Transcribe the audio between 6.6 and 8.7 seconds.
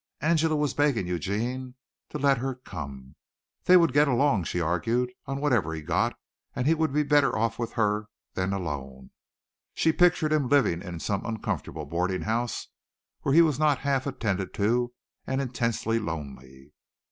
he would be better off with her than